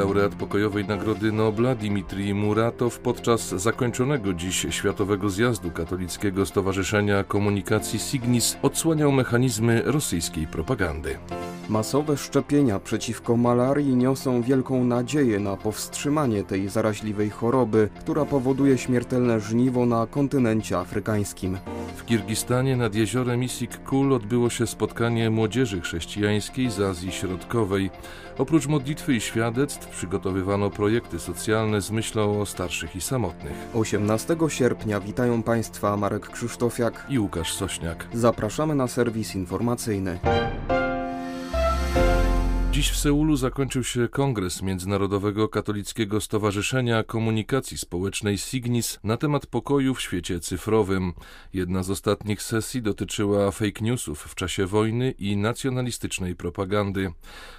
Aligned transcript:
Laureat 0.00 0.34
pokojowej 0.34 0.84
Nagrody 0.84 1.32
Nobla 1.32 1.74
Dmitrij 1.74 2.34
Muratow 2.34 2.98
podczas 2.98 3.48
zakończonego 3.48 4.32
dziś 4.32 4.66
Światowego 4.70 5.30
Zjazdu 5.30 5.70
Katolickiego 5.70 6.46
Stowarzyszenia 6.46 7.24
Komunikacji 7.24 7.98
Signis 7.98 8.56
odsłaniał 8.62 9.12
mechanizmy 9.12 9.82
rosyjskiej 9.84 10.46
propagandy. 10.46 11.18
Masowe 11.68 12.16
szczepienia 12.16 12.78
przeciwko 12.78 13.36
malarii 13.36 13.96
niosą 13.96 14.42
wielką 14.42 14.84
nadzieję 14.84 15.40
na 15.40 15.56
powstrzymanie 15.56 16.44
tej 16.44 16.68
zaraźliwej 16.68 17.30
choroby, 17.30 17.88
która 18.00 18.24
powoduje 18.24 18.78
śmiertelne 18.78 19.40
żniwo 19.40 19.86
na 19.86 20.06
kontynencie 20.06 20.78
afrykańskim. 20.78 21.58
W 22.00 22.04
Kirgistanie 22.04 22.76
nad 22.76 22.94
jeziorem 22.94 23.40
Isik-Kul 23.40 24.12
odbyło 24.12 24.50
się 24.50 24.66
spotkanie 24.66 25.30
młodzieży 25.30 25.80
chrześcijańskiej 25.80 26.70
z 26.70 26.80
Azji 26.80 27.12
Środkowej. 27.12 27.90
Oprócz 28.38 28.66
modlitwy 28.66 29.14
i 29.14 29.20
świadectw 29.20 29.88
przygotowywano 29.88 30.70
projekty 30.70 31.18
socjalne 31.18 31.80
z 31.80 31.90
myślą 31.90 32.40
o 32.40 32.46
starszych 32.46 32.96
i 32.96 33.00
samotnych. 33.00 33.52
18 33.74 34.36
sierpnia 34.48 35.00
witają 35.00 35.42
Państwa 35.42 35.96
Marek 35.96 36.28
Krzysztofiak 36.28 37.06
i 37.08 37.18
Łukasz 37.18 37.52
Sośniak. 37.52 38.06
Zapraszamy 38.12 38.74
na 38.74 38.88
serwis 38.88 39.34
informacyjny. 39.34 40.18
Dziś 42.72 42.90
w 42.90 42.96
Seulu 42.96 43.36
zakończył 43.36 43.84
się 43.84 44.08
kongres 44.08 44.62
Międzynarodowego 44.62 45.48
Katolickiego 45.48 46.20
Stowarzyszenia 46.20 47.02
Komunikacji 47.02 47.78
Społecznej 47.78 48.38
Signis 48.38 48.98
na 49.04 49.16
temat 49.16 49.46
pokoju 49.46 49.94
w 49.94 50.00
świecie 50.00 50.40
cyfrowym. 50.40 51.12
Jedna 51.52 51.82
z 51.82 51.90
ostatnich 51.90 52.42
sesji 52.42 52.82
dotyczyła 52.82 53.50
fake 53.50 53.80
newsów 53.80 54.22
w 54.22 54.34
czasie 54.34 54.66
wojny 54.66 55.10
i 55.10 55.36
nacjonalistycznej 55.36 56.36
propagandy. 56.36 57.12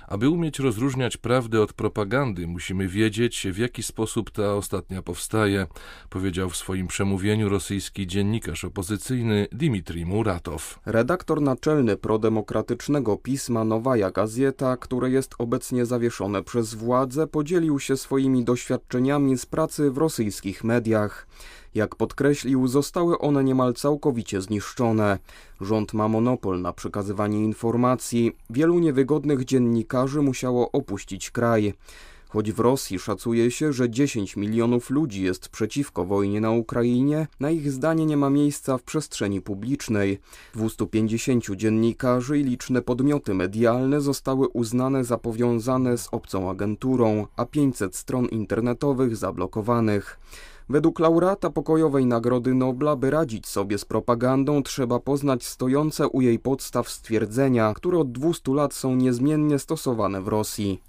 Aby 0.08 0.30
umieć 0.30 0.59
rozróżniać 0.59 1.18
prawdę 1.18 1.62
od 1.62 1.73
propagandy, 1.73 2.48
musimy 2.48 2.88
wiedzieć, 2.88 3.48
w 3.52 3.58
jaki 3.58 3.84
sposób 3.84 4.31
ta 4.31 4.56
ostatnia 4.56 5.02
powstaje, 5.02 5.68
powiedział 6.09 6.50
w 6.50 6.58
swoim 6.58 6.88
przemówieniu 6.88 7.50
rosyjski 7.50 8.08
dziennikarz 8.08 8.66
opozycyjny 8.66 9.48
Dmitrij 9.52 10.06
Muratow. 10.06 10.80
Redaktor 10.86 11.42
naczelny 11.42 11.98
prodemokratycznego 11.98 13.18
pisma 13.18 13.64
Nowaja 13.64 14.12
Gazeta, 14.12 14.78
które 15.02 15.11
jest 15.11 15.35
obecnie 15.38 15.85
zawieszone 15.85 16.44
przez 16.44 16.73
władze, 16.73 17.27
podzielił 17.27 17.80
się 17.80 17.97
swoimi 17.97 18.44
doświadczeniami 18.44 19.38
z 19.38 19.45
pracy 19.45 19.91
w 19.91 19.97
rosyjskich 19.97 20.63
mediach. 20.63 21.27
Jak 21.75 21.95
podkreślił, 21.95 22.67
zostały 22.67 23.19
one 23.19 23.44
niemal 23.44 23.73
całkowicie 23.73 24.41
zniszczone. 24.41 25.19
Rząd 25.61 25.94
ma 25.94 26.07
monopol 26.07 26.61
na 26.61 26.73
przekazywanie 26.73 27.44
informacji. 27.44 28.31
Wielu 28.49 28.79
niewygodnych 28.79 29.45
dziennikarzy 29.45 30.22
musiało 30.22 30.72
opuścić 30.72 31.31
kraj. 31.31 31.73
Choć 32.34 32.52
w 32.52 32.60
Rosji 32.60 33.00
szacuje 33.00 33.52
się, 33.52 33.74
że 33.74 33.90
10 33.90 34.36
milionów 34.36 34.90
ludzi 34.90 35.24
jest 35.24 35.50
przeciwko 35.50 36.06
wojnie 36.06 36.42
na 36.42 36.52
Ukrainie, 36.52 37.28
na 37.40 37.50
ich 37.50 37.72
zdanie 37.72 38.06
nie 38.06 38.18
ma 38.18 38.30
miejsca 38.30 38.78
w 38.78 38.84
przestrzeni 38.84 39.42
publicznej. 39.42 40.20
250 40.54 41.46
dziennikarzy 41.56 42.40
i 42.40 42.44
liczne 42.44 42.82
podmioty 42.82 43.34
medialne 43.34 44.02
zostały 44.02 44.48
uznane 44.48 45.04
za 45.04 45.18
powiązane 45.18 45.98
z 45.98 46.08
obcą 46.12 46.50
agenturą, 46.50 47.28
a 47.36 47.46
500 47.46 47.96
stron 47.96 48.26
internetowych 48.26 49.18
zablokowanych. 49.18 50.20
Według 50.70 51.00
laureata 51.00 51.50
pokojowej 51.50 52.06
Nagrody 52.06 52.54
Nobla, 52.54 52.95
by 52.95 53.12
radzić 53.12 53.48
sobie 53.48 53.78
z 53.78 53.86
propagandą, 53.86 54.64
trzeba 54.64 55.00
poznać 55.00 55.45
stojące 55.45 56.08
u 56.08 56.22
jej 56.22 56.40
podstaw 56.40 56.90
stwierdzenia, 56.90 57.73
które 57.73 57.98
od 57.98 58.12
200 58.12 58.53
lat 58.53 58.73
są 58.73 58.96
niezmiennie 58.96 59.59
stosowane 59.59 60.22
w 60.22 60.28
Rosji. 60.28 60.81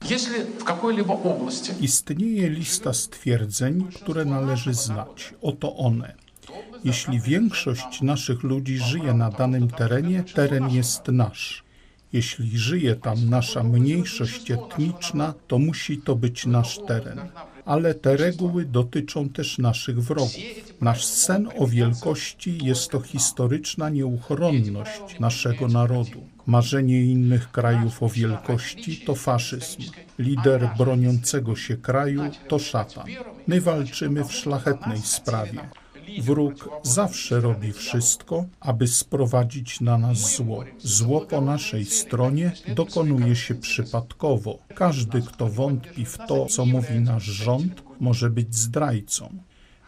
Istnieje 1.80 2.50
lista 2.50 2.92
stwierdzeń, 2.92 3.88
które 3.94 4.24
należy 4.24 4.74
znać. 4.74 5.34
Oto 5.42 5.76
one. 5.76 6.14
Jeśli 6.84 7.20
większość 7.20 8.02
naszych 8.02 8.42
ludzi 8.42 8.78
żyje 8.78 9.14
na 9.14 9.30
danym 9.30 9.68
terenie, 9.70 10.24
teren 10.34 10.70
jest 10.70 11.08
nasz. 11.08 11.64
Jeśli 12.12 12.58
żyje 12.58 12.96
tam 12.96 13.30
nasza 13.30 13.62
mniejszość 13.62 14.50
etniczna, 14.50 15.34
to 15.48 15.58
musi 15.58 15.98
to 15.98 16.16
być 16.16 16.46
nasz 16.46 16.78
teren 16.86 17.20
ale 17.64 17.94
te 17.94 18.16
reguły 18.16 18.64
dotyczą 18.64 19.28
też 19.28 19.58
naszych 19.58 20.02
wrogów. 20.02 20.36
Nasz 20.80 21.04
sen 21.04 21.48
o 21.58 21.66
wielkości 21.66 22.64
jest 22.64 22.90
to 22.90 23.00
historyczna 23.00 23.88
nieuchronność 23.88 25.20
naszego 25.20 25.68
narodu. 25.68 26.26
Marzenie 26.46 27.04
innych 27.04 27.50
krajów 27.50 28.02
o 28.02 28.08
wielkości 28.08 28.96
to 28.96 29.14
faszyzm. 29.14 29.82
Lider 30.18 30.70
broniącego 30.78 31.56
się 31.56 31.76
kraju 31.76 32.22
to 32.48 32.58
szatan. 32.58 33.06
My 33.46 33.60
walczymy 33.60 34.24
w 34.24 34.32
szlachetnej 34.32 34.98
sprawie. 34.98 35.60
Wróg 36.20 36.68
zawsze 36.82 37.40
robi 37.40 37.72
wszystko, 37.72 38.44
aby 38.60 38.88
sprowadzić 38.88 39.80
na 39.80 39.98
nas 39.98 40.36
zło. 40.36 40.64
Zło 40.78 41.20
po 41.20 41.40
naszej 41.40 41.84
stronie 41.84 42.52
dokonuje 42.74 43.36
się 43.36 43.54
przypadkowo. 43.54 44.58
Każdy, 44.74 45.22
kto 45.22 45.48
wątpi 45.48 46.04
w 46.04 46.18
to, 46.28 46.46
co 46.46 46.66
mówi 46.66 47.00
nasz 47.00 47.24
rząd, 47.24 47.82
może 48.00 48.30
być 48.30 48.54
zdrajcą. 48.54 49.38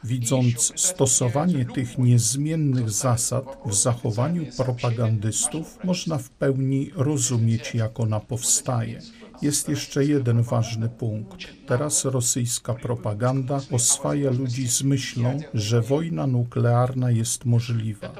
Widząc 0.04 0.72
stosowanie 0.76 1.64
tych 1.64 1.98
niezmiennych 1.98 2.90
zasad 2.90 3.44
w 3.66 3.74
zachowaniu 3.74 4.46
propagandystów, 4.56 5.78
można 5.84 6.18
w 6.18 6.30
pełni 6.30 6.90
rozumieć, 6.94 7.74
jak 7.74 8.00
ona 8.00 8.20
powstaje. 8.20 9.00
Jest 9.42 9.68
jeszcze 9.68 10.04
jeden 10.04 10.42
ważny 10.42 10.88
punkt. 10.88 11.38
Teraz 11.66 12.04
rosyjska 12.04 12.74
propaganda 12.74 13.60
oswaja 13.72 14.30
ludzi 14.30 14.68
z 14.68 14.82
myślą, 14.82 15.40
że 15.54 15.80
wojna 15.80 16.26
nuklearna 16.26 17.10
jest 17.10 17.44
możliwa. 17.44 18.12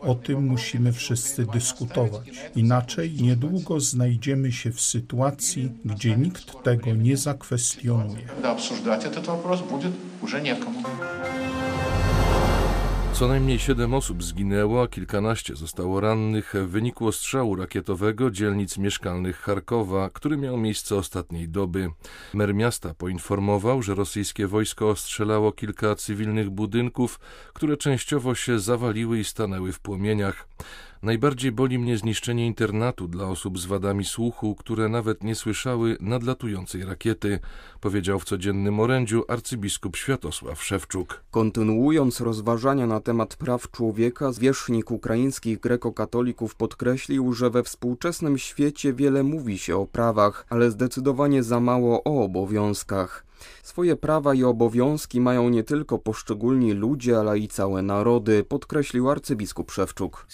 O 0.00 0.14
tym 0.14 0.46
musimy 0.46 0.92
wszyscy 0.92 1.46
dyskutować. 1.46 2.30
Inaczej 2.56 3.12
niedługo 3.12 3.80
znajdziemy 3.80 4.52
się 4.52 4.72
w 4.72 4.80
sytuacji, 4.80 5.72
gdzie 5.84 6.16
nikt 6.16 6.62
tego 6.62 6.94
nie 6.94 7.16
zakwestionuje. 7.16 8.26
Co 13.18 13.28
najmniej 13.28 13.58
siedem 13.58 13.94
osób 13.94 14.22
zginęło, 14.22 14.82
a 14.82 14.88
kilkanaście 14.88 15.56
zostało 15.56 16.00
rannych 16.00 16.54
w 16.54 16.68
wyniku 16.68 17.06
ostrzału 17.06 17.56
rakietowego 17.56 18.30
dzielnic 18.30 18.78
mieszkalnych 18.78 19.40
Charkowa, 19.40 20.10
który 20.10 20.36
miał 20.36 20.56
miejsce 20.56 20.96
ostatniej 20.96 21.48
doby. 21.48 21.90
Mer 22.34 22.54
miasta 22.54 22.94
poinformował, 22.94 23.82
że 23.82 23.94
rosyjskie 23.94 24.46
wojsko 24.46 24.88
ostrzelało 24.88 25.52
kilka 25.52 25.94
cywilnych 25.94 26.50
budynków, 26.50 27.20
które 27.52 27.76
częściowo 27.76 28.34
się 28.34 28.58
zawaliły 28.58 29.18
i 29.18 29.24
stanęły 29.24 29.72
w 29.72 29.80
płomieniach. 29.80 30.48
Najbardziej 31.02 31.52
boli 31.52 31.78
mnie 31.78 31.98
zniszczenie 31.98 32.46
internatu 32.46 33.08
dla 33.08 33.24
osób 33.24 33.58
z 33.58 33.66
wadami 33.66 34.04
słuchu, 34.04 34.54
które 34.54 34.88
nawet 34.88 35.24
nie 35.24 35.34
słyszały 35.34 35.96
nadlatującej 36.00 36.84
rakiety, 36.84 37.38
powiedział 37.80 38.18
w 38.18 38.24
codziennym 38.24 38.80
orędziu 38.80 39.24
arcybiskup 39.28 39.96
Światosław 39.96 40.62
Szewczuk. 40.62 41.24
Kontynuując 41.30 42.20
rozważania 42.20 42.86
na 42.86 43.00
temat 43.00 43.36
praw 43.36 43.70
człowieka, 43.70 44.32
zwierzchnik 44.32 44.90
ukraińskich 44.90 45.60
grekokatolików 45.60 46.54
podkreślił, 46.54 47.32
że 47.32 47.50
we 47.50 47.62
współczesnym 47.62 48.38
świecie 48.38 48.92
wiele 48.92 49.22
mówi 49.22 49.58
się 49.58 49.76
o 49.76 49.86
prawach, 49.86 50.46
ale 50.50 50.70
zdecydowanie 50.70 51.42
za 51.42 51.60
mało 51.60 52.04
o 52.04 52.24
obowiązkach. 52.24 53.27
Swoje 53.62 53.96
prawa 53.96 54.34
i 54.34 54.44
obowiązki 54.44 55.20
mają 55.20 55.48
nie 55.48 55.64
tylko 55.64 55.98
poszczególni 55.98 56.72
ludzie, 56.72 57.18
ale 57.18 57.38
i 57.38 57.48
całe 57.48 57.82
narody, 57.82 58.44
podkreślił 58.44 59.10
arcybiskup 59.10 59.70
Szewczuk. 59.70 60.26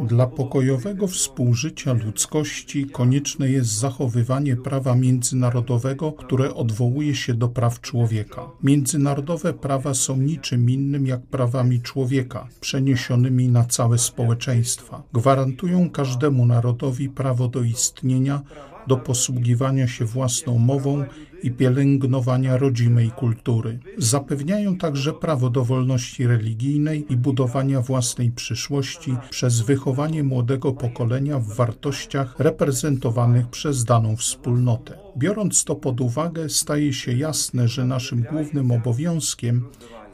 Dla 0.00 0.26
pokojowego 0.26 1.06
współżycia 1.06 1.92
ludzkości 1.92 2.86
konieczne 2.86 3.50
jest 3.50 3.70
zachowywanie 3.70 4.56
prawa 4.56 4.94
międzynarodowego, 4.94 6.12
które 6.12 6.54
odwołuje 6.54 7.14
się 7.14 7.34
do 7.34 7.48
praw 7.48 7.80
człowieka. 7.80 8.50
Międzynarodowe 8.62 9.54
prawa 9.54 9.94
są 9.94 10.16
niczym 10.16 10.70
innym 10.70 11.06
jak 11.06 11.22
prawami 11.22 11.80
człowieka, 11.80 12.48
przeniesionymi 12.60 13.48
na 13.48 13.64
całe 13.64 13.98
społeczeństwa. 13.98 15.02
Gwarantują 15.12 15.90
każdemu 15.90 16.46
narodowi 16.46 17.08
prawo 17.08 17.48
do 17.48 17.62
istnienia, 17.62 18.42
do 18.90 18.96
posługiwania 18.96 19.88
się 19.88 20.04
własną 20.04 20.58
mową 20.58 21.04
i 21.42 21.50
pielęgnowania 21.50 22.56
rodzimej 22.56 23.10
kultury. 23.10 23.78
Zapewniają 23.98 24.76
także 24.76 25.12
prawo 25.12 25.50
do 25.50 25.64
wolności 25.64 26.26
religijnej 26.26 27.12
i 27.12 27.16
budowania 27.16 27.80
własnej 27.80 28.30
przyszłości 28.30 29.16
przez 29.30 29.60
wychowanie 29.60 30.22
młodego 30.24 30.72
pokolenia 30.72 31.38
w 31.38 31.54
wartościach 31.54 32.34
reprezentowanych 32.38 33.48
przez 33.48 33.84
daną 33.84 34.16
wspólnotę. 34.16 34.98
Biorąc 35.16 35.64
to 35.64 35.74
pod 35.74 36.00
uwagę, 36.00 36.48
staje 36.48 36.92
się 36.92 37.12
jasne, 37.12 37.68
że 37.68 37.84
naszym 37.84 38.22
głównym 38.22 38.70
obowiązkiem 38.70 39.64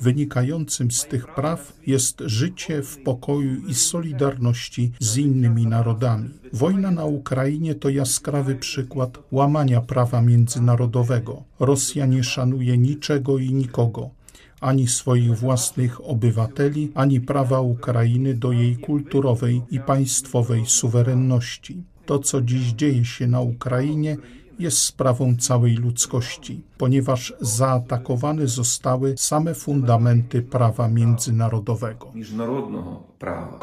wynikającym 0.00 0.90
z 0.90 1.06
tych 1.06 1.34
praw 1.34 1.72
jest 1.86 2.22
życie 2.26 2.82
w 2.82 2.98
pokoju 2.98 3.66
i 3.68 3.74
solidarności 3.74 4.92
z 5.00 5.16
innymi 5.16 5.66
narodami. 5.66 6.30
Wojna 6.52 6.90
na 6.90 7.04
Ukrainie 7.04 7.74
to 7.74 7.88
jaskrawy 7.88 8.54
przykład 8.54 9.18
łamania 9.32 9.80
prawa 9.80 10.22
międzynarodowego. 10.22 11.42
Rosja 11.60 12.06
nie 12.06 12.24
szanuje 12.24 12.78
niczego 12.78 13.38
i 13.38 13.52
nikogo 13.52 14.10
ani 14.60 14.88
swoich 14.88 15.38
własnych 15.38 16.08
obywateli, 16.08 16.92
ani 16.94 17.20
prawa 17.20 17.60
Ukrainy 17.60 18.34
do 18.34 18.52
jej 18.52 18.76
kulturowej 18.76 19.62
i 19.70 19.80
państwowej 19.80 20.66
suwerenności. 20.66 21.82
To, 22.06 22.18
co 22.18 22.42
dziś 22.42 22.72
dzieje 22.72 23.04
się 23.04 23.26
na 23.26 23.40
Ukrainie, 23.40 24.16
jest 24.58 24.78
sprawą 24.78 25.36
całej 25.36 25.74
ludzkości, 25.74 26.62
ponieważ 26.78 27.34
zaatakowane 27.40 28.46
zostały 28.46 29.14
same 29.18 29.54
fundamenty 29.54 30.42
prawa 30.42 30.88
międzynarodowego. 30.88 32.12
Prawa. 33.18 33.58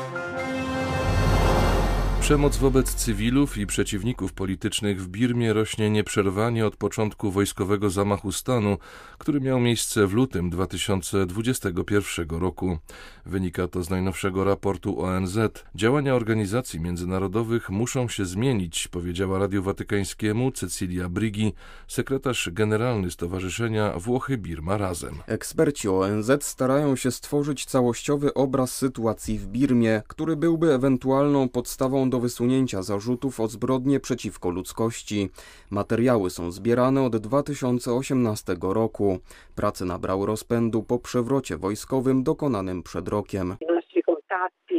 Przemoc 2.24 2.58
wobec 2.58 2.94
cywilów 2.94 3.58
i 3.58 3.66
przeciwników 3.66 4.34
politycznych 4.34 5.02
w 5.02 5.08
Birmie 5.08 5.54
rośnie 5.54 5.90
nieprzerwanie 5.90 6.66
od 6.66 6.76
początku 6.76 7.32
wojskowego 7.32 7.90
zamachu 7.90 8.32
stanu, 8.32 8.78
który 9.18 9.42
miał 9.42 9.60
miejsce 9.60 10.08
w 10.08 10.14
lutym 10.14 10.50
2021 10.50 12.30
roku. 12.30 12.78
Wynika 13.26 13.68
to 13.68 13.84
z 13.84 13.90
najnowszego 13.90 14.44
raportu 14.44 15.02
ONZ. 15.02 15.38
Działania 15.76 16.16
organizacji 16.16 16.80
międzynarodowych 16.80 17.70
muszą 17.70 18.08
się 18.08 18.26
zmienić, 18.26 18.88
powiedziała 18.88 19.40
Radiu 19.40 19.64
Watykańskiemu 19.64 20.52
Cecilia 20.52 21.10
Brigi, 21.10 21.54
sekretarz 21.88 22.50
generalny 22.52 23.12
Stowarzyszenia 23.12 23.94
Włochy 24.00 24.38
Birma 24.38 24.78
Razem. 24.78 25.20
Eksperci 25.28 25.90
ONZ 25.90 26.32
starają 26.42 26.96
się 26.96 27.12
stworzyć 27.12 27.66
całościowy 27.66 28.34
obraz 28.34 28.76
sytuacji 28.76 29.40
w 29.40 29.48
Birmie, 29.48 30.02
który 30.08 30.36
byłby 30.36 30.74
ewentualną 30.74 31.50
podstawą 31.50 32.13
do 32.14 32.20
wysunięcia 32.20 32.82
zarzutów 32.82 33.40
o 33.40 33.48
zbrodnie 33.48 34.00
przeciwko 34.00 34.50
ludzkości. 34.50 35.30
Materiały 35.70 36.30
są 36.30 36.52
zbierane 36.52 37.02
od 37.02 37.18
2018 37.18 38.56
roku. 38.62 39.20
Prace 39.56 39.86
nabrały 39.86 40.28
rozpędu 40.28 40.84
po 40.84 41.00
przewrocie 41.00 41.58
wojskowym 41.58 42.24
dokonanym 42.24 42.84
przed 42.84 43.08
rokiem. 43.08 43.56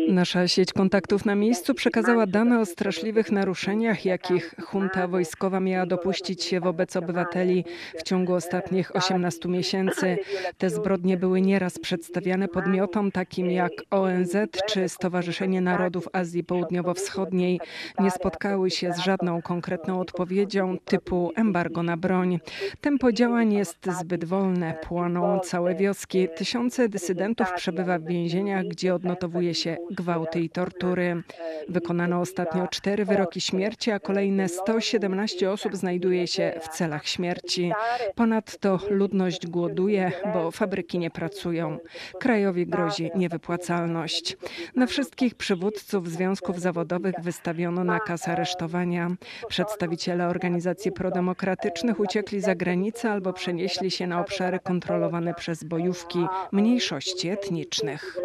Nasza 0.08 0.48
sieć 0.48 0.72
kontaktów 0.72 1.24
na 1.24 1.34
miejscu 1.34 1.74
przekazała 1.74 2.26
dane 2.26 2.60
o 2.60 2.66
straszliwych 2.66 3.32
naruszeniach, 3.32 4.04
jakich 4.04 4.54
junta 4.74 5.08
wojskowa 5.08 5.60
miała 5.60 5.86
dopuścić 5.86 6.44
się 6.44 6.60
wobec 6.60 6.96
obywateli 6.96 7.64
w 7.98 8.02
ciągu 8.02 8.34
ostatnich 8.34 8.96
18 8.96 9.48
miesięcy. 9.48 10.18
Te 10.58 10.70
zbrodnie 10.70 11.16
były 11.16 11.40
nieraz 11.40 11.78
przedstawiane 11.78 12.48
podmiotom 12.48 13.12
takim 13.12 13.50
jak 13.50 13.72
ONZ 13.90 14.36
czy 14.68 14.88
Stowarzyszenie 14.88 15.60
Narodów 15.60 16.08
Azji 16.12 16.44
Południowo-Wschodniej. 16.44 17.60
Nie 17.98 18.10
spotkały 18.10 18.70
się 18.70 18.92
z 18.92 18.98
żadną 18.98 19.42
konkretną 19.42 20.00
odpowiedzią 20.00 20.76
typu 20.84 21.32
embargo 21.36 21.82
na 21.82 21.96
broń. 21.96 22.38
Tempo 22.80 23.12
działań 23.12 23.52
jest 23.52 23.78
zbyt 24.00 24.24
wolne, 24.24 24.74
płoną 24.82 25.40
całe 25.40 25.74
wioski. 25.74 26.28
Tysiące 26.36 26.88
dysydentów 26.88 27.52
przebywa 27.52 27.98
w 27.98 28.04
więzieniach, 28.04 28.64
gdzie 28.64 28.94
odnotowuje 28.94 29.54
się 29.54 29.76
gwałty 29.90 30.40
i 30.40 30.50
tortury. 30.50 31.22
Wykonano 31.68 32.20
ostatnio 32.20 32.68
cztery 32.68 33.04
wyroki 33.04 33.40
śmierci, 33.40 33.90
a 33.90 34.00
kolejne 34.00 34.48
117 34.48 35.50
osób 35.50 35.76
znajduje 35.76 36.26
się 36.26 36.52
w 36.62 36.68
celach 36.68 37.06
śmierci. 37.06 37.72
Ponadto 38.14 38.78
ludność 38.90 39.46
głoduje, 39.46 40.12
bo 40.34 40.50
fabryki 40.50 40.98
nie 40.98 41.10
pracują. 41.10 41.78
Krajowi 42.20 42.66
grozi 42.66 43.10
niewypłacalność. 43.14 44.36
Na 44.76 44.86
wszystkich 44.86 45.34
przywódców 45.34 46.10
związków 46.10 46.60
zawodowych 46.60 47.14
wystawiono 47.22 47.84
nakaz 47.84 48.28
aresztowania. 48.28 49.10
Przedstawiciele 49.48 50.28
organizacji 50.28 50.92
prodemokratycznych 50.92 52.00
uciekli 52.00 52.40
za 52.40 52.54
granicę 52.54 53.10
albo 53.10 53.32
przenieśli 53.32 53.90
się 53.90 54.06
na 54.06 54.20
obszary 54.20 54.58
kontrolowane 54.58 55.34
przez 55.34 55.64
bojówki 55.64 56.26
mniejszości 56.52 57.28
etnicznych 57.28 58.18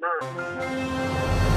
ma. 0.00 1.55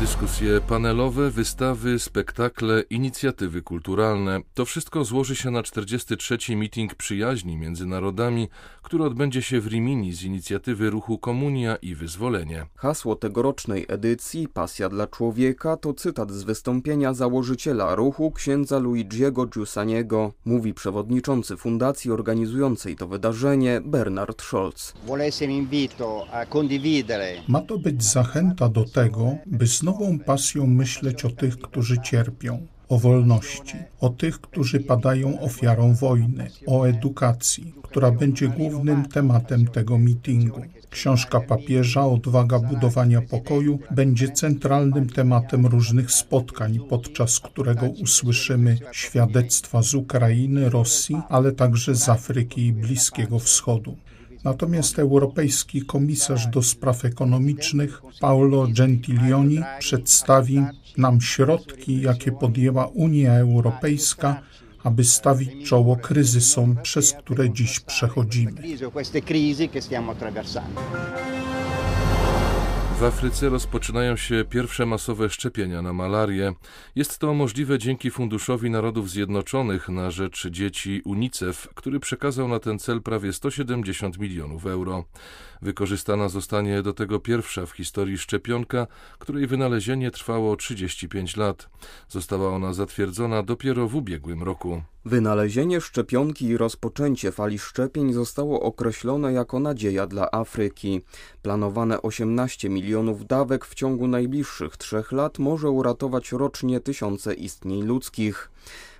Dyskusje 0.00 0.60
panelowe, 0.60 1.30
wystawy, 1.30 1.98
spektakle, 1.98 2.82
inicjatywy 2.90 3.62
kulturalne 3.62 4.40
to 4.54 4.64
wszystko 4.64 5.04
złoży 5.04 5.36
się 5.36 5.50
na 5.50 5.62
43. 5.62 6.56
meeting 6.56 6.94
przyjaźni 6.94 7.56
między 7.56 7.86
narodami, 7.86 8.48
który 8.82 9.04
odbędzie 9.04 9.42
się 9.42 9.60
w 9.60 9.66
Rimini 9.66 10.12
z 10.12 10.22
inicjatywy 10.22 10.90
ruchu 10.90 11.18
Komunia 11.18 11.76
i 11.76 11.94
Wyzwolenie. 11.94 12.66
Hasło 12.74 13.16
tegorocznej 13.16 13.86
edycji 13.88 14.48
Pasja 14.48 14.88
dla 14.88 15.06
człowieka 15.06 15.76
to 15.76 15.94
cytat 15.94 16.30
z 16.30 16.42
wystąpienia 16.42 17.14
założyciela 17.14 17.94
ruchu 17.94 18.30
księdza 18.30 18.78
Luigiego 18.78 19.46
Giussaniego, 19.46 20.32
mówi 20.44 20.74
przewodniczący 20.74 21.56
fundacji 21.56 22.10
organizującej 22.10 22.96
to 22.96 23.08
wydarzenie 23.08 23.80
Bernard 23.84 24.42
Scholz. 24.42 24.94
Ma 27.48 27.60
to 27.60 27.78
być 27.78 28.04
zachęta 28.04 28.68
do 28.68 28.84
tego, 28.84 29.36
by 29.46 29.66
znowu 29.66 29.87
nową 29.88 30.18
pasją 30.18 30.66
myśleć 30.66 31.24
o 31.24 31.30
tych, 31.30 31.58
którzy 31.58 31.98
cierpią, 31.98 32.66
o 32.88 32.98
wolności, 32.98 33.76
o 34.00 34.08
tych, 34.08 34.40
którzy 34.40 34.80
padają 34.80 35.40
ofiarą 35.40 35.94
wojny, 35.94 36.50
o 36.66 36.84
edukacji, 36.84 37.74
która 37.82 38.10
będzie 38.10 38.48
głównym 38.48 39.08
tematem 39.08 39.66
tego 39.66 39.98
mitingu. 39.98 40.62
Książka 40.90 41.40
papieża 41.40 42.06
Odwaga 42.06 42.58
budowania 42.58 43.22
pokoju 43.22 43.78
będzie 43.90 44.28
centralnym 44.28 45.08
tematem 45.08 45.66
różnych 45.66 46.10
spotkań, 46.10 46.78
podczas 46.88 47.40
którego 47.40 47.86
usłyszymy 47.86 48.78
świadectwa 48.92 49.82
z 49.82 49.94
Ukrainy, 49.94 50.70
Rosji, 50.70 51.16
ale 51.28 51.52
także 51.52 51.94
z 51.94 52.08
Afryki 52.08 52.66
i 52.66 52.72
Bliskiego 52.72 53.38
Wschodu. 53.38 53.96
Natomiast 54.44 54.98
Europejski 54.98 55.82
Komisarz 55.82 56.46
do 56.46 56.62
Spraw 56.62 57.04
Ekonomicznych 57.04 58.02
Paolo 58.20 58.66
Gentiloni 58.76 59.60
przedstawi 59.78 60.62
nam 60.96 61.20
środki, 61.20 62.00
jakie 62.00 62.32
podjęła 62.32 62.86
Unia 62.86 63.34
Europejska, 63.34 64.42
aby 64.84 65.04
stawić 65.04 65.68
czoło 65.68 65.96
kryzysom, 65.96 66.76
przez 66.82 67.12
które 67.12 67.50
dziś 67.50 67.80
przechodzimy. 67.80 68.62
W 72.98 73.04
Afryce 73.04 73.48
rozpoczynają 73.48 74.16
się 74.16 74.44
pierwsze 74.50 74.86
masowe 74.86 75.30
szczepienia 75.30 75.82
na 75.82 75.92
malarię. 75.92 76.52
Jest 76.94 77.18
to 77.18 77.34
możliwe 77.34 77.78
dzięki 77.78 78.10
Funduszowi 78.10 78.70
Narodów 78.70 79.10
Zjednoczonych 79.10 79.88
na 79.88 80.10
rzecz 80.10 80.46
dzieci 80.46 81.02
UNICEF, 81.04 81.68
który 81.74 82.00
przekazał 82.00 82.48
na 82.48 82.58
ten 82.58 82.78
cel 82.78 83.02
prawie 83.02 83.32
170 83.32 84.18
milionów 84.18 84.66
euro. 84.66 85.04
Wykorzystana 85.62 86.28
zostanie 86.28 86.82
do 86.82 86.92
tego 86.92 87.20
pierwsza 87.20 87.66
w 87.66 87.72
historii 87.72 88.18
szczepionka, 88.18 88.86
której 89.18 89.46
wynalezienie 89.46 90.10
trwało 90.10 90.56
35 90.56 91.36
lat. 91.36 91.70
Została 92.08 92.50
ona 92.50 92.72
zatwierdzona 92.72 93.42
dopiero 93.42 93.88
w 93.88 93.96
ubiegłym 93.96 94.42
roku. 94.42 94.82
Wynalezienie 95.08 95.80
szczepionki 95.80 96.46
i 96.46 96.56
rozpoczęcie 96.56 97.32
fali 97.32 97.58
szczepień 97.58 98.12
zostało 98.12 98.62
określone 98.62 99.32
jako 99.32 99.60
nadzieja 99.60 100.06
dla 100.06 100.30
Afryki. 100.30 101.00
Planowane 101.42 102.02
18 102.02 102.68
milionów 102.68 103.26
dawek 103.26 103.64
w 103.64 103.74
ciągu 103.74 104.08
najbliższych 104.08 104.76
trzech 104.76 105.12
lat 105.12 105.38
może 105.38 105.70
uratować 105.70 106.32
rocznie 106.32 106.80
tysiące 106.80 107.34
istnień 107.34 107.82
ludzkich. 107.82 108.50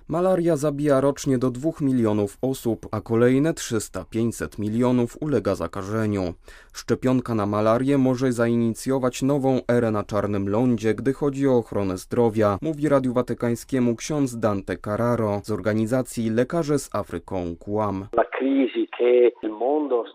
Malaria 0.09 0.55
zabija 0.57 1.01
rocznie 1.01 1.37
do 1.37 1.51
2 1.51 1.69
milionów 1.81 2.37
osób, 2.41 2.87
a 2.91 3.01
kolejne 3.01 3.53
300-500 3.53 4.59
milionów 4.59 5.17
ulega 5.21 5.55
zakażeniu. 5.55 6.33
Szczepionka 6.73 7.35
na 7.35 7.45
malarię 7.45 7.97
może 7.97 8.31
zainicjować 8.31 9.21
nową 9.21 9.59
erę 9.67 9.91
na 9.91 10.03
czarnym 10.03 10.49
lądzie, 10.49 10.93
gdy 10.93 11.13
chodzi 11.13 11.47
o 11.47 11.57
ochronę 11.57 11.97
zdrowia, 11.97 12.57
mówi 12.61 12.89
Radiu 12.89 13.13
Watykańskiemu 13.13 13.95
ksiądz 13.95 14.39
Dante 14.39 14.77
Carraro 14.77 15.41
z 15.43 15.51
organizacji 15.51 16.29
Lekarze 16.29 16.79
z 16.79 16.89
Afryką 16.95 17.55
Kłam. 17.59 18.07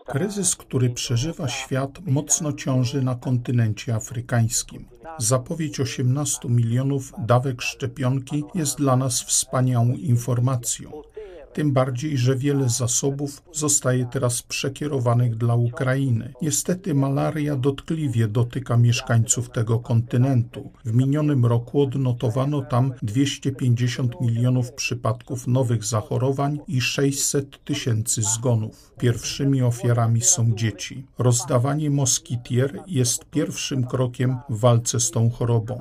Kryzys, 0.07 0.55
który 0.55 0.89
przeżywa 0.89 1.47
świat, 1.47 1.91
mocno 2.07 2.53
ciąży 2.53 3.01
na 3.01 3.15
kontynencie 3.15 3.95
afrykańskim. 3.95 4.94
Zapowiedź 5.17 5.79
18 5.79 6.49
milionów 6.49 7.13
dawek 7.17 7.61
szczepionki 7.61 8.43
jest 8.55 8.77
dla 8.77 8.95
nas 8.95 9.23
wspaniałą 9.23 9.93
informacją. 9.93 10.91
Tym 11.55 11.71
bardziej, 11.71 12.17
że 12.17 12.35
wiele 12.35 12.69
zasobów 12.69 13.43
zostaje 13.53 14.05
teraz 14.05 14.41
przekierowanych 14.41 15.35
dla 15.35 15.55
Ukrainy. 15.55 16.33
Niestety 16.41 16.93
malaria 16.93 17.55
dotkliwie 17.55 18.27
dotyka 18.27 18.77
mieszkańców 18.77 19.49
tego 19.49 19.79
kontynentu. 19.79 20.71
W 20.85 20.93
minionym 20.93 21.45
roku 21.45 21.81
odnotowano 21.81 22.61
tam 22.61 22.93
250 23.01 24.21
milionów 24.21 24.73
przypadków 24.73 25.47
nowych 25.47 25.83
zachorowań 25.83 26.59
i 26.67 26.81
600 26.81 27.63
tysięcy 27.63 28.21
zgonów. 28.21 28.93
Pierwszymi 28.99 29.61
ofiarami 29.61 30.21
są 30.21 30.55
dzieci. 30.55 31.05
Rozdawanie 31.17 31.89
moskitier 31.89 32.83
jest 32.87 33.25
pierwszym 33.25 33.83
krokiem 33.83 34.37
w 34.49 34.59
walce 34.59 34.99
z 34.99 35.11
tą 35.11 35.29
chorobą. 35.29 35.79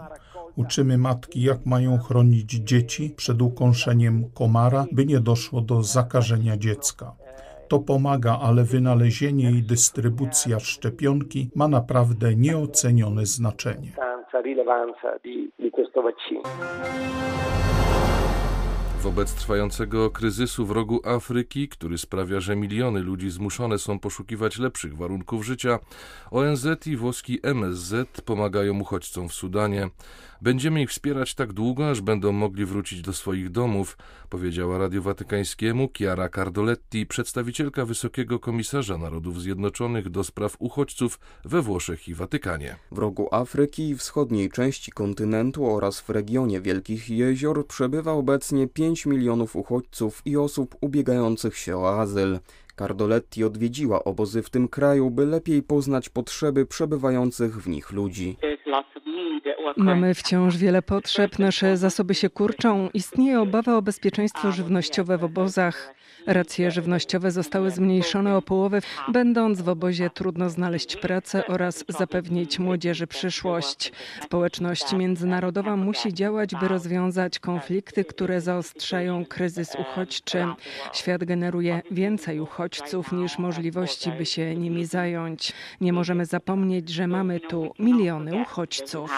Uczymy 0.57 0.99
matki, 0.99 1.43
jak 1.43 1.67
mają 1.67 1.99
chronić 1.99 2.51
dzieci 2.51 3.15
przed 3.17 3.43
ukąszeniem 3.43 4.25
komara, 4.35 4.87
by 4.93 5.07
nie 5.07 5.21
doszło 5.21 5.61
do 5.61 5.83
zakażenia 5.83 6.57
dziecka. 6.57 7.13
To 7.69 7.79
pomaga, 7.79 8.39
ale 8.43 8.65
wynalezienie 8.65 9.51
i 9.51 9.63
dystrybucja 9.63 10.61
szczepionki 10.61 11.51
ma 11.55 11.69
naprawdę 11.69 12.35
nieocenione 12.35 13.27
znaczenie. 13.27 13.93
Wobec 19.05 19.35
trwającego 19.35 20.11
kryzysu 20.11 20.67
w 20.67 20.71
rogu 20.71 21.01
Afryki, 21.05 21.69
który 21.69 21.99
sprawia, 21.99 22.41
że 22.41 22.57
miliony 22.57 23.01
ludzi 23.01 23.31
zmuszone 23.31 23.79
są 23.79 23.99
poszukiwać 23.99 24.59
lepszych 24.59 24.97
warunków 24.97 25.45
życia, 25.45 25.79
ONZ 26.31 26.87
i 26.87 26.97
włoski 26.97 27.39
MSZ 27.43 28.21
pomagają 28.21 28.81
uchodźcom 28.81 29.29
w 29.29 29.33
Sudanie. 29.33 29.89
Będziemy 30.45 30.83
ich 30.83 30.91
wspierać 30.91 31.35
tak 31.35 31.53
długo, 31.53 31.91
aż 31.91 32.01
będą 32.01 32.33
mogli 32.33 32.65
wrócić 32.65 33.01
do 33.01 33.13
swoich 33.13 33.51
domów, 33.51 33.97
powiedziała 34.31 34.79
Radiu 34.79 35.03
Watykańskiemu 35.03 35.89
Chiara 35.99 36.29
Cardoletti, 36.29 37.07
przedstawicielka 37.07 37.85
Wysokiego 37.85 38.39
Komisarza 38.39 38.99
Narodów 38.99 39.43
Zjednoczonych 39.43 40.11
do 40.11 40.25
spraw 40.25 40.57
uchodźców 40.59 41.21
we 41.45 41.63
Włoszech 41.63 42.09
i 42.09 42.15
Watykanie. 42.15 42.77
W 42.93 42.99
rogu 42.99 43.29
Afryki 43.31 43.89
i 43.89 43.97
wschodniej 43.97 44.51
części 44.51 44.93
kontynentu 44.93 45.67
oraz 45.67 46.01
w 46.01 46.11
regionie 46.11 46.61
Wielkich 46.61 47.11
Jezior 47.11 47.67
przebywa 47.67 48.13
obecnie 48.13 48.69
5 48.69 49.07
milionów 49.07 49.57
uchodźców 49.57 50.23
i 50.25 50.37
osób 50.37 50.77
ubiegających 50.81 51.57
się 51.57 51.79
o 51.79 52.01
azyl. 52.01 52.39
Cardoletti 52.79 53.45
odwiedziła 53.45 54.05
obozy 54.05 54.43
w 54.43 54.51
tym 54.51 54.69
kraju, 54.69 55.11
by 55.11 55.27
lepiej 55.27 55.63
poznać 55.63 56.09
potrzeby 56.09 56.67
przebywających 56.67 57.63
w 57.63 57.69
nich 57.69 57.93
ludzi. 57.93 58.37
Mamy 59.77 60.15
wciąż 60.15 60.57
wiele 60.57 60.83
potrzeb, 60.83 61.39
nasze 61.39 61.77
zasoby 61.77 62.15
się 62.15 62.31
kurczą, 62.31 62.89
istnieje 62.95 63.41
obawa 63.41 63.77
o 63.77 63.83
bezpieczeństwo 63.83 64.53
żywnościowe 64.53 65.19
w 65.19 65.25
obozach. 65.25 65.95
Racje 66.27 66.71
żywnościowe 66.71 67.31
zostały 67.31 67.71
zmniejszone 67.71 68.37
o 68.37 68.43
połowę, 68.43 68.81
będąc 69.09 69.63
w 69.63 69.69
obozie 69.69 70.11
trudno 70.11 70.51
znaleźć 70.51 70.97
pracę 70.97 71.47
oraz 71.47 71.85
zapewnić 71.89 72.59
młodzieży 72.59 73.07
przyszłość. 73.07 73.93
Społeczność 74.23 74.93
międzynarodowa 74.93 75.77
musi 75.77 76.15
działać, 76.15 76.55
by 76.61 76.69
rozwiązać 76.69 77.39
konflikty, 77.39 78.05
które 78.05 78.41
zaostrzają 78.41 79.25
kryzys 79.25 79.75
uchodźczy. 79.75 80.47
Świat 80.93 81.25
generuje 81.25 81.83
więcej 81.91 82.41
uchodźców 82.41 83.13
niż 83.13 83.39
możliwości, 83.39 84.11
by 84.19 84.27
się 84.27 84.55
nimi 84.55 84.85
zająć. 84.85 85.53
Nie 85.81 85.93
możemy 85.93 86.27
zapomnieć, 86.27 86.89
że 86.89 87.07
mamy 87.07 87.41
tu 87.41 87.73
miliony 87.79 88.43
uchodźców. 88.43 89.11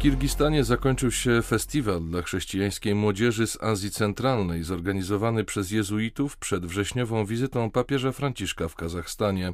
Kirgistanie 0.00 0.64
zakończył 0.64 1.10
się 1.10 1.42
festiwal 1.42 2.00
dla 2.00 2.22
chrześcijańskiej 2.22 2.94
młodzieży 2.94 3.46
z 3.46 3.62
Azji 3.62 3.90
Centralnej, 3.90 4.64
zorganizowany 4.64 5.44
przez 5.44 5.70
jezuitów 5.70 6.36
przed 6.36 6.66
wrześniową 6.66 7.26
wizytą 7.26 7.70
papieża 7.70 8.12
Franciszka 8.12 8.68
w 8.68 8.74
Kazachstanie. 8.74 9.52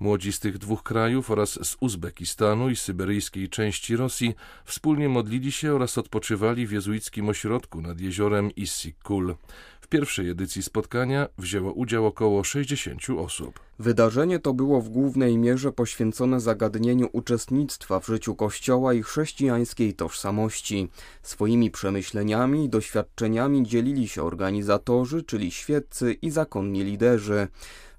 Młodzi 0.00 0.32
z 0.32 0.40
tych 0.40 0.58
dwóch 0.58 0.82
krajów 0.82 1.30
oraz 1.30 1.68
z 1.68 1.76
Uzbekistanu 1.80 2.70
i 2.70 2.76
syberyjskiej 2.76 3.48
części 3.48 3.96
Rosji 3.96 4.34
wspólnie 4.64 5.08
modlili 5.08 5.52
się 5.52 5.74
oraz 5.74 5.98
odpoczywali 5.98 6.66
w 6.66 6.72
jezuickim 6.72 7.28
ośrodku 7.28 7.80
nad 7.80 8.00
jeziorem 8.00 8.50
Issyk-Kul. 8.50 9.34
W 9.80 9.88
pierwszej 9.88 10.30
edycji 10.30 10.62
spotkania 10.62 11.28
wzięło 11.38 11.72
udział 11.72 12.06
około 12.06 12.44
60 12.44 13.10
osób. 13.18 13.65
Wydarzenie 13.78 14.38
to 14.38 14.54
było 14.54 14.80
w 14.80 14.88
głównej 14.88 15.38
mierze 15.38 15.72
poświęcone 15.72 16.40
zagadnieniu 16.40 17.08
uczestnictwa 17.12 18.00
w 18.00 18.06
życiu 18.06 18.34
Kościoła 18.34 18.94
i 18.94 19.02
chrześcijańskiej 19.02 19.94
tożsamości. 19.94 20.88
Swoimi 21.22 21.70
przemyśleniami 21.70 22.64
i 22.64 22.68
doświadczeniami 22.68 23.62
dzielili 23.62 24.08
się 24.08 24.22
organizatorzy, 24.22 25.22
czyli 25.22 25.50
świeccy 25.50 26.12
i 26.12 26.30
zakonni 26.30 26.84
liderzy. 26.84 27.48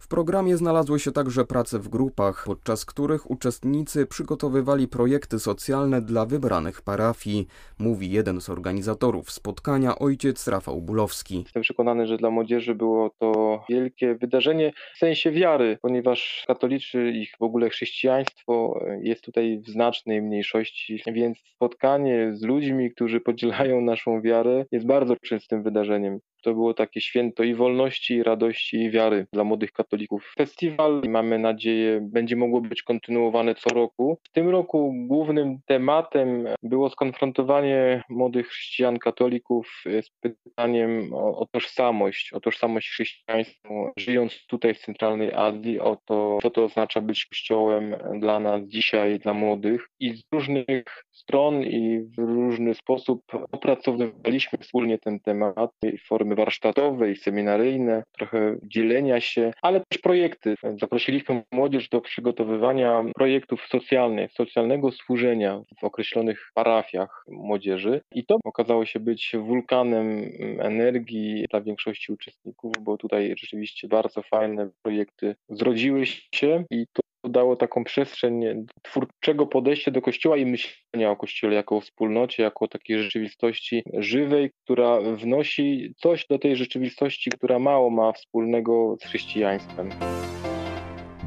W 0.08 0.10
programie 0.10 0.58
znalazły 0.58 1.00
się 1.00 1.12
także 1.12 1.46
prace 1.46 1.80
w 1.80 1.90
grupach, 1.90 2.44
podczas 2.46 2.86
których 2.86 3.32
uczestnicy 3.32 4.06
przygotowywali 4.06 4.88
projekty 4.88 5.40
socjalne 5.40 6.02
dla 6.02 6.26
wybranych 6.26 6.82
parafii, 6.82 7.48
mówi 7.80 8.12
jeden 8.12 8.42
z 8.42 8.50
organizatorów 8.50 9.32
spotkania, 9.32 10.00
ojciec 10.00 10.48
Rafał 10.48 10.82
Bulowski. 10.82 11.38
Jestem 11.44 11.62
przekonany, 11.62 12.08
że 12.08 12.18
dla 12.18 12.30
młodzieży 12.30 12.76
było 12.76 13.10
to 13.20 13.64
wielkie 13.70 14.16
wydarzenie 14.16 14.74
w 14.96 14.98
sensie 14.98 15.32
wiary, 15.32 15.67
ponieważ 15.82 16.44
katolicy 16.48 17.12
i 17.12 17.28
w 17.40 17.42
ogóle 17.42 17.70
chrześcijaństwo 17.70 18.80
jest 19.02 19.24
tutaj 19.24 19.60
w 19.60 19.70
znacznej 19.70 20.22
mniejszości, 20.22 21.02
więc 21.08 21.38
spotkanie 21.40 22.30
z 22.34 22.42
ludźmi, 22.42 22.92
którzy 22.92 23.20
podzielają 23.20 23.82
naszą 23.82 24.22
wiarę, 24.22 24.66
jest 24.72 24.86
bardzo 24.86 25.16
częstym 25.16 25.64
wydarzeniem. 25.64 26.20
To 26.48 26.54
było 26.54 26.74
takie 26.74 27.02
święto 27.02 27.44
i 27.44 27.54
wolności, 27.54 28.14
i 28.14 28.24
radości, 28.24 28.78
i 28.78 28.92
wiary 28.92 29.28
dla 29.34 29.44
młodych 29.44 29.72
katolików. 29.72 30.34
Festiwal, 30.38 31.02
mamy 31.10 31.40
nadzieję, 31.40 32.00
będzie 32.02 32.36
mogło 32.36 32.62
być 32.62 32.84
kontynuowane 32.84 33.56
co 33.56 33.70
roku. 33.70 34.18
W 34.24 34.32
tym 34.32 34.50
roku 34.50 34.94
głównym 35.08 35.60
tematem 35.66 36.48
było 36.64 36.90
skonfrontowanie 36.90 38.04
młodych 38.10 38.48
chrześcijan 38.48 39.00
katolików 39.00 39.84
z 39.86 40.10
pytaniem 40.20 41.14
o, 41.14 41.40
o 41.40 41.46
tożsamość, 41.46 42.34
o 42.34 42.40
tożsamość 42.40 42.90
chrześcijańską, 42.90 43.92
żyjąc 43.98 44.46
tutaj 44.48 44.74
w 44.74 44.80
centralnej 44.80 45.34
Azji, 45.34 45.80
o 45.80 45.98
to, 46.06 46.38
co 46.42 46.50
to 46.50 46.64
oznacza 46.64 47.02
być 47.02 47.26
kościołem 47.26 47.96
dla 48.20 48.40
nas 48.40 48.62
dzisiaj, 48.64 49.20
dla 49.20 49.34
młodych. 49.34 49.88
I 50.00 50.18
z 50.18 50.22
różnych 50.32 50.86
stron 51.18 51.64
i 51.64 52.00
w 52.00 52.18
różny 52.18 52.74
sposób 52.74 53.22
opracowywaliśmy 53.52 54.60
wspólnie 54.60 54.98
ten 54.98 55.20
temat 55.20 55.72
w 55.84 56.08
formy 56.08 56.36
warsztatowe 56.36 57.12
i 57.12 57.16
seminaryjne, 57.16 58.04
trochę 58.12 58.58
dzielenia 58.64 59.20
się, 59.22 59.52
ale 59.62 59.82
też 59.90 59.98
projekty. 59.98 60.56
Zaprosiliśmy 60.82 61.44
młodzież 61.52 61.90
do 61.90 62.02
przygotowywania 62.02 63.04
projektów 63.16 63.68
socjalnych, 63.68 64.32
socjalnego 64.32 64.92
służenia 64.92 65.62
w 65.80 65.84
określonych 65.84 66.52
parafiach 66.54 67.24
młodzieży 67.28 68.02
i 68.12 68.26
to 68.26 68.38
okazało 68.44 68.86
się 68.86 69.00
być 69.00 69.36
wulkanem 69.40 70.32
energii 70.60 71.46
dla 71.50 71.62
większości 71.62 72.12
uczestników, 72.12 72.74
bo 72.82 72.98
tutaj 72.98 73.34
rzeczywiście 73.38 73.88
bardzo 73.88 74.22
fajne 74.22 74.70
projekty 74.82 75.36
zrodziły 75.50 76.06
się 76.06 76.64
i 76.72 76.86
dało 77.28 77.56
taką 77.56 77.84
przestrzeń 77.84 78.66
twórczego 78.82 79.48
podejścia 79.48 79.92
do 79.92 80.02
Kościoła 80.02 80.38
i 80.38 80.46
myślenia 80.46 81.12
o 81.12 81.16
Kościele 81.16 81.56
jako 81.56 81.76
o 81.78 81.82
wspólnocie, 81.82 82.44
jako 82.44 82.66
o 82.66 82.68
takiej 82.68 83.04
rzeczywistości 83.04 83.84
żywej, 83.94 84.52
która 84.64 85.02
wnosi 85.02 85.94
coś 85.98 86.28
do 86.30 86.40
tej 86.40 86.56
rzeczywistości, 86.56 87.30
która 87.30 87.60
mało 87.60 87.90
ma 87.90 88.12
wspólnego 88.12 88.98
z 89.02 89.06
chrześcijaństwem. 89.06 89.90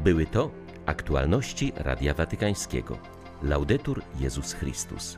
Były 0.03 0.25
to 0.25 0.51
aktualności 0.85 1.71
Radia 1.75 2.13
Watykańskiego. 2.13 2.97
Laudetur 3.43 4.01
Jezus 4.19 4.53
Chrystus. 4.53 5.17